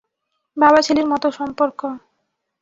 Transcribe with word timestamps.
বাবা-ছেলের 0.57 1.07
মতো 1.07 1.27
সম্পর্ক। 1.31 1.79